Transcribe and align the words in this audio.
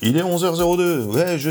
Il 0.00 0.16
est 0.16 0.22
11h02. 0.22 1.04
Ouais, 1.06 1.38
je, 1.38 1.50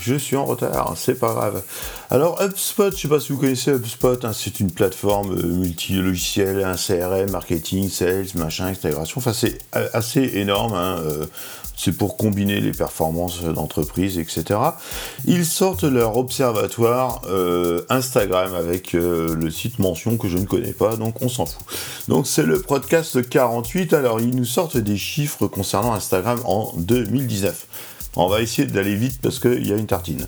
je 0.00 0.14
suis 0.16 0.36
en 0.36 0.44
retard, 0.44 0.94
c'est 0.96 1.14
pas 1.14 1.32
grave. 1.32 1.62
Alors, 2.10 2.40
HubSpot, 2.42 2.90
je 2.90 3.02
sais 3.02 3.08
pas 3.08 3.20
si 3.20 3.32
vous 3.32 3.38
connaissez 3.38 3.72
HubSpot, 3.72 4.24
hein, 4.24 4.32
c'est 4.32 4.60
une 4.60 4.70
plateforme 4.70 5.32
euh, 5.32 5.46
multi-logiciel, 5.46 6.62
un 6.64 6.74
CRM, 6.74 7.30
marketing, 7.30 7.88
sales, 7.88 8.26
machin, 8.34 8.66
intégration. 8.66 9.18
Enfin, 9.18 9.32
c'est 9.32 9.58
euh, 9.76 9.88
assez 9.92 10.22
énorme. 10.34 10.74
Hein, 10.74 10.98
euh, 11.04 11.26
c'est 11.76 11.96
pour 11.96 12.16
combiner 12.16 12.60
les 12.60 12.70
performances 12.70 13.42
d'entreprise, 13.42 14.16
etc. 14.18 14.60
Ils 15.24 15.44
sortent 15.44 15.82
leur 15.82 16.16
observatoire 16.16 17.22
Instagram 17.88 18.54
avec 18.54 18.92
le 18.92 19.50
site 19.50 19.80
mention 19.80 20.16
que 20.16 20.28
je 20.28 20.38
ne 20.38 20.44
connais 20.44 20.72
pas, 20.72 20.94
donc 20.94 21.20
on 21.20 21.28
s'en 21.28 21.46
fout. 21.46 21.66
Donc 22.06 22.28
c'est 22.28 22.44
le 22.44 22.62
podcast 22.62 23.28
48, 23.28 23.92
alors 23.92 24.20
ils 24.20 24.36
nous 24.36 24.44
sortent 24.44 24.76
des 24.76 24.96
chiffres 24.96 25.48
concernant 25.48 25.94
Instagram 25.94 26.38
en 26.44 26.72
2019. 27.04 27.66
On 28.16 28.28
va 28.28 28.42
essayer 28.42 28.68
d'aller 28.68 28.94
vite 28.94 29.20
parce 29.20 29.40
qu'il 29.40 29.66
y 29.66 29.72
a 29.72 29.76
une 29.76 29.86
tartine. 29.86 30.26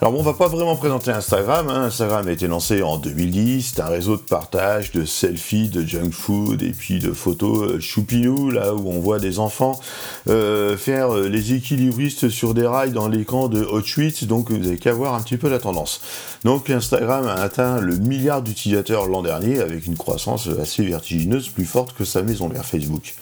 Alors 0.00 0.12
bon, 0.12 0.18
on 0.18 0.22
va 0.22 0.34
pas 0.34 0.48
vraiment 0.48 0.76
présenter 0.76 1.12
Instagram. 1.12 1.70
Hein. 1.70 1.84
Instagram 1.84 2.28
a 2.28 2.32
été 2.32 2.46
lancé 2.46 2.82
en 2.82 2.98
2010. 2.98 3.72
C'est 3.74 3.80
un 3.80 3.86
réseau 3.86 4.16
de 4.16 4.22
partage 4.22 4.90
de 4.92 5.04
selfies, 5.06 5.68
de 5.68 5.82
junk 5.86 6.10
food 6.10 6.62
et 6.62 6.72
puis 6.72 6.98
de 6.98 7.12
photos 7.12 7.70
euh, 7.70 7.80
choupinou, 7.80 8.50
là 8.50 8.74
où 8.74 8.90
on 8.90 8.98
voit 8.98 9.18
des 9.18 9.38
enfants 9.38 9.80
euh, 10.28 10.76
faire 10.76 11.14
euh, 11.14 11.28
les 11.28 11.54
équilibristes 11.54 12.28
sur 12.28 12.52
des 12.52 12.66
rails 12.66 12.92
dans 12.92 13.08
les 13.08 13.24
camps 13.24 13.48
de 13.48 13.62
Auschwitz. 13.62 14.24
Donc 14.24 14.50
vous 14.50 14.66
avez 14.66 14.76
qu'à 14.76 14.92
voir 14.92 15.14
un 15.14 15.22
petit 15.22 15.38
peu 15.38 15.48
la 15.48 15.58
tendance. 15.58 16.02
Donc 16.44 16.68
Instagram 16.68 17.26
a 17.28 17.34
atteint 17.34 17.80
le 17.80 17.96
milliard 17.96 18.42
d'utilisateurs 18.42 19.06
l'an 19.06 19.22
dernier 19.22 19.60
avec 19.60 19.86
une 19.86 19.96
croissance 19.96 20.48
assez 20.60 20.84
vertigineuse, 20.84 21.48
plus 21.48 21.64
forte 21.64 21.94
que 21.94 22.04
sa 22.04 22.22
maison 22.22 22.48
mère 22.48 22.66
Facebook. 22.66 23.14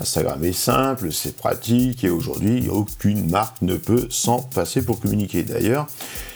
Instagram 0.00 0.44
est 0.44 0.52
simple, 0.52 1.12
c'est 1.12 1.36
pratique 1.36 2.04
et 2.04 2.10
aujourd'hui 2.10 2.68
aucune 2.68 3.30
marque 3.30 3.62
ne 3.62 3.76
peut 3.76 4.06
s'en 4.10 4.40
passer 4.40 4.82
pour 4.82 5.00
communiquer. 5.00 5.42
D'ailleurs, 5.42 5.86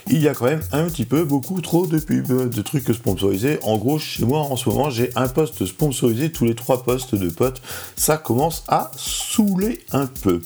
il 0.09 0.21
y 0.21 0.29
a 0.29 0.35
quand 0.35 0.47
même 0.47 0.63
un 0.73 0.85
petit 0.85 1.05
peu 1.05 1.25
beaucoup 1.25 1.61
trop 1.61 1.87
de 1.87 1.99
pubs, 1.99 2.49
de 2.49 2.63
trucs 2.63 2.93
sponsorisés. 2.93 3.59
En 3.63 3.77
gros, 3.77 3.99
chez 3.99 4.25
moi 4.25 4.41
en 4.41 4.57
ce 4.57 4.69
moment, 4.69 4.91
j'ai 4.91 5.11
un 5.15 5.29
poste 5.29 5.67
sponsorisé 5.67 6.33
tous 6.33 6.45
les 6.45 6.55
trois 6.55 6.83
postes 6.83 7.15
de 7.15 7.29
potes. 7.29 7.61
Ça 7.97 8.17
commence 8.17 8.65
à 8.69 8.91
saouler 8.97 9.81
un 9.93 10.07
peu. 10.07 10.41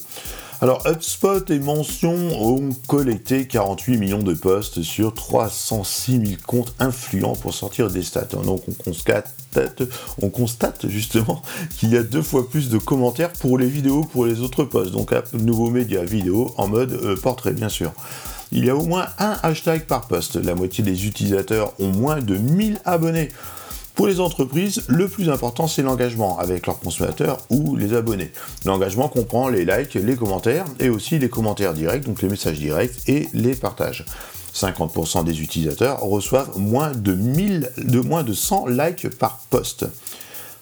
Alors, 0.61 0.87
HubSpot 0.87 1.49
et 1.49 1.59
Mention 1.59 2.15
ont 2.15 2.69
collecté 2.87 3.45
48 3.45 3.97
millions 3.97 4.23
de 4.23 4.33
posts 4.33 4.83
sur 4.83 5.13
306 5.13 6.11
000 6.11 6.23
comptes 6.47 6.73
influents 6.79 7.35
pour 7.35 7.53
sortir 7.53 7.89
des 7.89 8.03
stats. 8.03 8.25
Donc, 8.43 8.63
on 8.67 8.71
constate, 8.71 9.33
on 10.21 10.29
constate 10.29 10.87
justement 10.87 11.41
qu'il 11.77 11.91
y 11.91 11.97
a 11.97 12.03
deux 12.03 12.21
fois 12.21 12.49
plus 12.49 12.69
de 12.69 12.77
commentaires 12.77 13.33
pour 13.33 13.57
les 13.57 13.67
vidéos 13.67 14.03
pour 14.03 14.25
les 14.25 14.39
autres 14.39 14.63
posts. 14.63 14.91
Donc, 14.91 15.13
nouveau 15.33 15.69
média 15.69 16.03
vidéo 16.05 16.53
en 16.57 16.67
mode 16.67 16.93
euh, 16.93 17.17
portrait, 17.17 17.51
bien 17.51 17.69
sûr. 17.69 17.91
Il 18.51 18.63
y 18.63 18.69
a 18.69 18.75
au 18.75 18.85
moins 18.85 19.07
un 19.19 19.37
hashtag 19.43 19.85
par 19.85 20.07
post. 20.07 20.37
La 20.37 20.55
moitié 20.55 20.83
des 20.83 21.05
utilisateurs 21.05 21.73
ont 21.79 21.91
moins 21.91 22.21
de 22.21 22.37
1000 22.37 22.79
abonnés. 22.85 23.29
Pour 23.95 24.07
les 24.07 24.19
entreprises, 24.19 24.83
le 24.87 25.07
plus 25.07 25.29
important, 25.29 25.67
c'est 25.67 25.81
l'engagement 25.81 26.37
avec 26.37 26.67
leurs 26.67 26.79
consommateurs 26.79 27.37
ou 27.49 27.77
les 27.77 27.93
abonnés. 27.93 28.31
L'engagement 28.65 29.07
comprend 29.07 29.47
les 29.47 29.63
likes, 29.63 29.93
les 29.93 30.17
commentaires 30.17 30.65
et 30.81 30.89
aussi 30.89 31.17
les 31.17 31.29
commentaires 31.29 31.73
directs, 31.73 32.05
donc 32.05 32.21
les 32.21 32.27
messages 32.27 32.59
directs 32.59 33.07
et 33.07 33.29
les 33.33 33.55
partages. 33.55 34.05
50% 34.53 35.23
des 35.23 35.41
utilisateurs 35.41 36.01
reçoivent 36.01 36.57
moins 36.57 36.91
de, 36.91 37.13
1000, 37.13 37.71
de 37.77 37.99
moins 38.01 38.23
de 38.23 38.33
100 38.33 38.67
likes 38.67 39.09
par 39.17 39.39
post. 39.49 39.85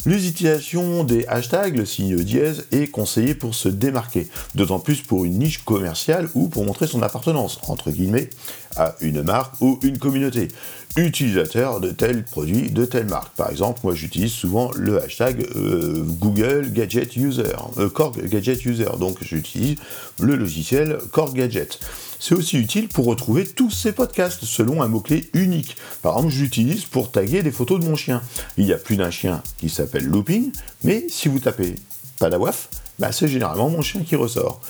L'utilisation 0.05 1.05
des 1.05 1.25
hashtags, 1.27 1.77
le 1.77 1.85
signe 1.85 2.17
dièse, 2.17 2.65
est 2.73 2.87
conseillé 2.87 3.35
pour 3.35 3.55
se 3.55 3.69
démarquer, 3.69 4.27
d'autant 4.53 4.79
plus 4.79 5.01
pour 5.01 5.23
une 5.23 5.39
niche 5.39 5.63
commerciale 5.63 6.27
ou 6.33 6.49
pour 6.49 6.65
montrer 6.65 6.87
son 6.87 7.01
appartenance, 7.01 7.59
entre 7.69 7.89
guillemets, 7.89 8.29
à 8.75 8.95
une 8.99 9.21
marque 9.21 9.61
ou 9.61 9.79
une 9.81 9.99
communauté. 9.99 10.49
Utilisateur 10.97 11.79
de 11.79 11.91
tel 11.91 12.23
produit, 12.23 12.69
de 12.69 12.83
telle 12.85 13.07
marque. 13.07 13.33
Par 13.35 13.49
exemple, 13.49 13.79
moi 13.83 13.95
j'utilise 13.95 14.31
souvent 14.31 14.71
le 14.75 15.01
hashtag 15.01 15.47
euh, 15.55 16.03
Google 16.05 16.71
Gadget 16.71 17.15
User, 17.15 17.55
euh, 17.77 17.89
Gadget 18.25 18.59
donc 18.99 19.17
j'utilise 19.21 19.77
le 20.19 20.35
logiciel 20.35 20.97
Core 21.11 21.33
Gadget. 21.33 21.79
C'est 22.25 22.35
aussi 22.35 22.57
utile 22.57 22.87
pour 22.87 23.03
retrouver 23.03 23.45
tous 23.45 23.69
ces 23.69 23.91
podcasts 23.91 24.45
selon 24.45 24.81
un 24.81 24.87
mot-clé 24.87 25.29
unique. 25.33 25.75
Par 26.01 26.15
exemple, 26.15 26.33
j'utilise 26.33 26.85
pour 26.85 27.11
taguer 27.11 27.43
des 27.43 27.51
photos 27.51 27.81
de 27.81 27.85
mon 27.85 27.97
chien. 27.97 28.21
Il 28.55 28.65
y 28.65 28.71
a 28.71 28.77
plus 28.77 28.95
d'un 28.95 29.11
chien 29.11 29.43
qui 29.57 29.67
s'appelle 29.67 29.92
Looping, 29.99 30.51
mais 30.83 31.05
si 31.09 31.27
vous 31.27 31.39
tapez 31.39 31.75
Padawaf, 32.19 32.69
bah, 32.99 33.11
c'est 33.11 33.27
généralement 33.27 33.69
mon 33.69 33.81
chien 33.81 34.01
qui 34.03 34.15
ressort. 34.15 34.61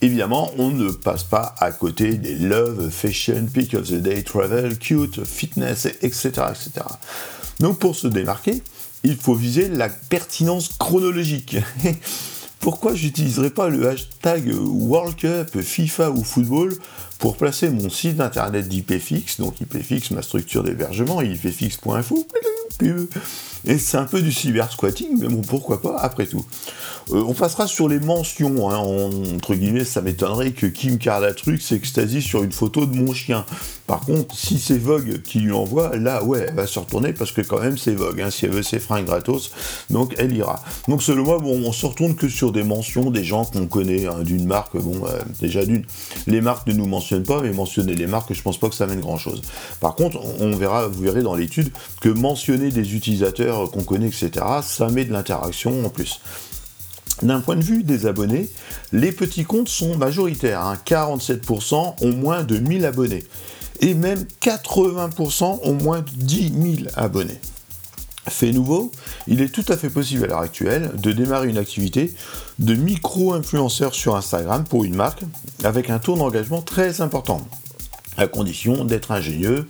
Évidemment, 0.00 0.50
on 0.58 0.70
ne 0.70 0.90
passe 0.90 1.24
pas 1.24 1.54
à 1.58 1.70
côté 1.70 2.14
des 2.14 2.34
love, 2.34 2.90
fashion, 2.90 3.46
pick 3.52 3.74
of 3.74 3.88
the 3.88 3.94
day, 3.94 4.22
travel, 4.22 4.78
cute, 4.78 5.24
fitness, 5.24 5.86
etc., 5.86 6.30
etc. 6.50 6.86
Donc 7.60 7.78
pour 7.78 7.94
se 7.94 8.08
démarquer, 8.08 8.62
il 9.04 9.16
faut 9.16 9.34
viser 9.34 9.68
la 9.68 9.88
pertinence 9.88 10.70
chronologique. 10.78 11.56
pourquoi 12.62 12.94
j'utiliserai 12.94 13.50
pas 13.50 13.68
le 13.68 13.88
hashtag 13.88 14.52
World 14.56 15.16
Cup, 15.16 15.60
FIFA 15.60 16.10
ou 16.12 16.22
football 16.22 16.72
pour 17.18 17.36
placer 17.36 17.68
mon 17.70 17.90
site 17.90 18.20
internet 18.20 18.68
d'IPFix, 18.68 19.38
donc 19.38 19.60
IPFix, 19.60 20.12
ma 20.12 20.22
structure 20.22 20.62
d'hébergement, 20.62 21.20
ipfix.info, 21.20 22.26
et 23.66 23.78
c'est 23.78 23.96
un 23.96 24.04
peu 24.04 24.20
du 24.20 24.32
cyber 24.32 24.70
squatting, 24.70 25.18
mais 25.18 25.28
bon, 25.28 25.42
pourquoi 25.42 25.80
pas, 25.80 25.96
après 25.98 26.26
tout. 26.26 26.44
Euh, 27.10 27.24
on 27.26 27.34
passera 27.34 27.66
sur 27.66 27.88
les 27.88 28.00
mentions, 28.00 28.70
hein, 28.70 28.78
entre 28.78 29.54
guillemets, 29.54 29.84
ça 29.84 30.02
m'étonnerait 30.02 30.52
que 30.52 30.66
Kim 30.66 30.98
Kardashian 30.98 31.56
s'extasie 31.60 32.22
sur 32.22 32.42
une 32.42 32.52
photo 32.52 32.86
de 32.86 32.94
mon 32.94 33.12
chien. 33.12 33.44
Par 33.86 34.00
contre, 34.00 34.36
si 34.36 34.58
c'est 34.58 34.78
Vogue 34.78 35.20
qui 35.22 35.40
lui 35.40 35.52
envoie, 35.52 35.96
là, 35.96 36.22
ouais, 36.24 36.46
elle 36.48 36.54
va 36.54 36.66
se 36.66 36.78
retourner 36.78 37.12
parce 37.12 37.32
que 37.32 37.40
quand 37.40 37.60
même 37.60 37.76
c'est 37.76 37.94
Vogue, 37.94 38.20
hein, 38.20 38.30
si 38.30 38.46
elle 38.46 38.52
veut 38.52 38.62
ses 38.62 38.78
fringues 38.78 39.06
gratos, 39.06 39.50
donc 39.90 40.14
elle 40.18 40.34
ira. 40.34 40.62
Donc 40.88 41.02
selon 41.02 41.24
moi, 41.24 41.38
bon, 41.38 41.62
on 41.64 41.72
se 41.72 41.86
retourne 41.86 42.14
que 42.14 42.28
sur 42.28 42.52
des 42.52 42.62
mentions 42.62 43.10
des 43.10 43.24
gens 43.24 43.44
qu'on 43.44 43.66
connaît, 43.66 44.06
hein, 44.06 44.22
d'une 44.22 44.46
marque, 44.46 44.76
bon, 44.76 45.04
euh, 45.06 45.20
déjà 45.40 45.64
d'une, 45.64 45.84
les 46.26 46.40
marques 46.40 46.66
ne 46.68 46.74
nous 46.74 46.86
mentionnent 46.86 47.24
pas, 47.24 47.42
mais 47.42 47.52
mentionner 47.52 47.94
les 47.94 48.06
marques, 48.06 48.32
je 48.32 48.42
pense 48.42 48.58
pas 48.58 48.68
que 48.68 48.74
ça 48.74 48.86
mène 48.86 49.00
grand 49.00 49.18
chose. 49.18 49.42
Par 49.80 49.94
contre, 49.94 50.20
on 50.40 50.56
verra, 50.56 50.86
vous 50.86 51.02
verrez 51.02 51.22
dans 51.22 51.34
l'étude 51.34 51.70
que 52.00 52.08
mentionner 52.08 52.70
des 52.70 52.94
utilisateurs 52.94 53.51
qu'on 53.72 53.82
connaît, 53.82 54.08
etc., 54.08 54.30
ça 54.62 54.88
met 54.88 55.04
de 55.04 55.12
l'interaction 55.12 55.84
en 55.84 55.88
plus. 55.88 56.20
D'un 57.22 57.40
point 57.40 57.56
de 57.56 57.62
vue 57.62 57.84
des 57.84 58.06
abonnés, 58.06 58.48
les 58.92 59.12
petits 59.12 59.44
comptes 59.44 59.68
sont 59.68 59.96
majoritaires. 59.96 60.76
47% 60.84 61.74
hein. 61.74 61.94
ont 62.00 62.12
moins 62.12 62.42
de 62.42 62.58
1000 62.58 62.84
abonnés. 62.84 63.24
Et 63.80 63.94
même 63.94 64.24
80% 64.40 65.60
ont 65.62 65.74
moins 65.74 66.00
de 66.00 66.10
10 66.10 66.52
000 66.84 66.88
abonnés. 66.96 67.40
Fait 68.28 68.52
nouveau, 68.52 68.92
il 69.26 69.40
est 69.40 69.48
tout 69.48 69.64
à 69.68 69.76
fait 69.76 69.90
possible 69.90 70.24
à 70.24 70.26
l'heure 70.28 70.38
actuelle 70.38 70.92
de 70.94 71.10
démarrer 71.10 71.48
une 71.48 71.58
activité 71.58 72.14
de 72.60 72.74
micro-influenceur 72.74 73.94
sur 73.94 74.14
Instagram 74.14 74.64
pour 74.64 74.84
une 74.84 74.94
marque 74.94 75.24
avec 75.64 75.90
un 75.90 75.98
taux 75.98 76.16
d'engagement 76.16 76.62
très 76.62 77.00
important, 77.00 77.44
à 78.16 78.28
condition 78.28 78.84
d'être 78.84 79.10
ingénieux, 79.10 79.66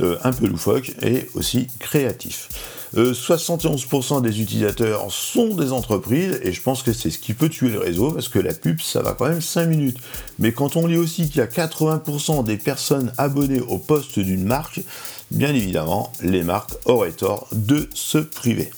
euh, 0.00 0.16
un 0.24 0.32
peu 0.32 0.46
loufoque 0.46 0.92
et 1.02 1.28
aussi 1.34 1.68
créatif. 1.78 2.48
71% 2.94 4.18
euh, 4.18 4.20
des 4.20 4.40
utilisateurs 4.40 5.10
sont 5.10 5.54
des 5.54 5.72
entreprises, 5.72 6.40
et 6.42 6.52
je 6.52 6.60
pense 6.60 6.82
que 6.82 6.92
c'est 6.92 7.10
ce 7.10 7.18
qui 7.18 7.32
peut 7.32 7.48
tuer 7.48 7.70
le 7.70 7.78
réseau, 7.78 8.10
parce 8.12 8.28
que 8.28 8.38
la 8.38 8.52
pub, 8.52 8.80
ça 8.80 9.00
va 9.02 9.12
quand 9.12 9.28
même 9.28 9.40
5 9.40 9.66
minutes. 9.66 9.98
Mais 10.38 10.52
quand 10.52 10.76
on 10.76 10.86
lit 10.86 10.98
aussi 10.98 11.28
qu'il 11.28 11.38
y 11.38 11.40
a 11.40 11.46
80% 11.46 12.44
des 12.44 12.58
personnes 12.58 13.12
abonnées 13.16 13.60
au 13.60 13.78
poste 13.78 14.18
d'une 14.18 14.44
marque, 14.44 14.80
bien 15.30 15.54
évidemment, 15.54 16.12
les 16.22 16.42
marques 16.42 16.74
auraient 16.84 17.12
tort 17.12 17.48
de 17.52 17.88
se 17.94 18.18
priver. 18.18 18.70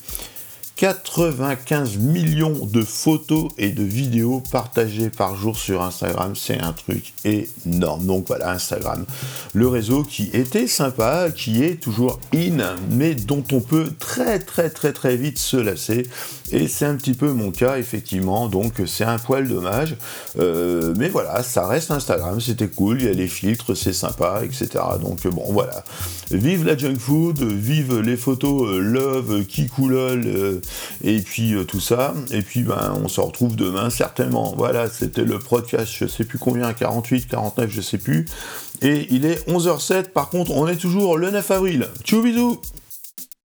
95 0.84 1.96
millions 1.96 2.66
de 2.66 2.82
photos 2.82 3.48
et 3.56 3.70
de 3.70 3.82
vidéos 3.82 4.42
partagées 4.52 5.08
par 5.08 5.34
jour 5.34 5.56
sur 5.56 5.82
Instagram, 5.82 6.36
c'est 6.36 6.60
un 6.60 6.74
truc 6.74 7.14
énorme. 7.24 8.04
Donc 8.04 8.26
voilà, 8.28 8.50
Instagram, 8.50 9.06
le 9.54 9.66
réseau 9.66 10.02
qui 10.02 10.28
était 10.34 10.66
sympa, 10.66 11.28
qui 11.34 11.64
est 11.64 11.80
toujours 11.80 12.20
in, 12.34 12.76
mais 12.90 13.14
dont 13.14 13.42
on 13.52 13.60
peut 13.60 13.92
très 13.98 14.38
très 14.38 14.68
très 14.68 14.92
très 14.92 15.16
vite 15.16 15.38
se 15.38 15.56
lasser. 15.56 16.06
Et 16.52 16.68
c'est 16.68 16.84
un 16.84 16.96
petit 16.96 17.14
peu 17.14 17.32
mon 17.32 17.50
cas, 17.50 17.78
effectivement, 17.78 18.48
donc 18.48 18.74
c'est 18.86 19.04
un 19.04 19.18
poil 19.18 19.48
dommage. 19.48 19.96
Euh, 20.38 20.92
mais 20.98 21.08
voilà, 21.08 21.42
ça 21.42 21.66
reste 21.66 21.90
Instagram, 21.92 22.42
c'était 22.42 22.68
cool, 22.68 23.00
il 23.00 23.06
y 23.06 23.08
a 23.08 23.14
les 23.14 23.28
filtres, 23.28 23.74
c'est 23.74 23.94
sympa, 23.94 24.42
etc. 24.44 24.84
Donc 25.00 25.26
bon, 25.28 25.50
voilà. 25.50 25.82
Vive 26.30 26.66
la 26.66 26.76
junk 26.76 26.98
food, 26.98 27.42
vive 27.42 28.00
les 28.00 28.16
photos 28.16 28.68
euh, 28.68 28.78
love, 28.78 29.46
kikoulol, 29.46 30.24
euh, 30.26 30.60
et 31.02 31.20
puis 31.20 31.54
tout 31.66 31.80
ça. 31.80 32.14
Et 32.30 32.42
puis 32.42 32.62
ben, 32.62 32.98
on 33.02 33.08
se 33.08 33.20
retrouve 33.20 33.56
demain, 33.56 33.90
certainement. 33.90 34.54
Voilà, 34.56 34.88
c'était 34.88 35.24
le 35.24 35.38
podcast, 35.38 35.92
je 35.98 36.06
sais 36.06 36.24
plus 36.24 36.38
combien, 36.38 36.72
48, 36.72 37.28
49, 37.28 37.70
je 37.70 37.80
sais 37.80 37.98
plus. 37.98 38.26
Et 38.82 39.06
il 39.10 39.24
est 39.24 39.48
11h07, 39.48 40.10
par 40.10 40.28
contre, 40.30 40.50
on 40.52 40.66
est 40.66 40.76
toujours 40.76 41.16
le 41.16 41.30
9 41.30 41.50
avril. 41.50 41.88
Tchou 42.02 42.22
bisous 42.22 42.60